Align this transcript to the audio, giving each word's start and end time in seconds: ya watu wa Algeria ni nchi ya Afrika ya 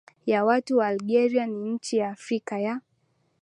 ya 0.25 0.45
watu 0.45 0.77
wa 0.77 0.87
Algeria 0.87 1.45
ni 1.47 1.69
nchi 1.69 1.97
ya 1.97 2.09
Afrika 2.09 2.59
ya 2.59 2.81